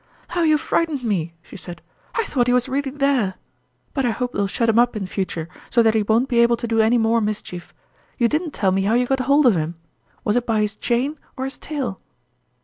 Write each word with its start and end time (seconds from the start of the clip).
"How 0.29 0.41
you 0.41 0.57
frightened 0.57 1.03
me!" 1.03 1.35
she 1.43 1.55
said." 1.55 1.79
I 2.19 2.23
thought 2.23 2.47
he 2.47 2.53
was 2.53 2.67
really 2.67 2.89
there! 2.89 3.35
But 3.93 4.03
I 4.03 4.09
hope 4.09 4.33
they'll 4.33 4.47
shut 4.47 4.67
him 4.67 4.79
up 4.79 4.95
in 4.95 5.05
future, 5.05 5.47
so 5.69 5.83
that 5.83 5.93
he 5.93 6.01
won't 6.01 6.27
be 6.27 6.39
able 6.39 6.57
to 6.57 6.65
do 6.67 6.79
any 6.79 6.97
more 6.97 7.21
mischief. 7.21 7.71
You 8.17 8.27
didn't 8.27 8.49
tell 8.49 8.71
me 8.71 8.81
how 8.81 8.95
you 8.95 9.05
got 9.05 9.19
hold 9.19 9.45
of 9.45 9.55
him. 9.55 9.75
Was 10.23 10.35
it 10.35 10.47
by 10.47 10.61
his 10.61 10.75
chain 10.75 11.19
or 11.37 11.45
his 11.45 11.59
tail 11.59 12.01